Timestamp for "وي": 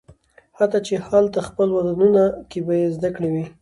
3.33-3.45